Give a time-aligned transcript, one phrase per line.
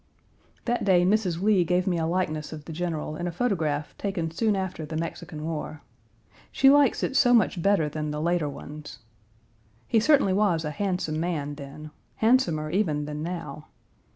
[0.65, 1.43] That day, Mrs.
[1.43, 4.97] Lee gave me a likeness of the General in a photograph taken soon after the
[4.97, 5.83] Mexican War.
[6.51, 8.97] She likes it so much better than the later ones.
[9.87, 13.67] He certainly was a handsome man then, handsomer even than now.